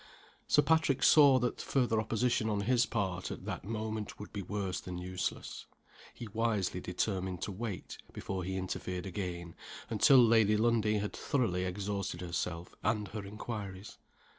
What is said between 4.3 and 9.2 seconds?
be worse than useless. He wisely determined to wait, before he interfered